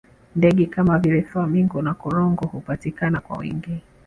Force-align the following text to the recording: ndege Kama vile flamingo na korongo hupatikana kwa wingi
ndege 0.35 0.65
Kama 0.65 0.99
vile 0.99 1.21
flamingo 1.21 1.81
na 1.81 1.93
korongo 1.93 2.45
hupatikana 2.45 3.19
kwa 3.21 3.37
wingi 3.37 3.81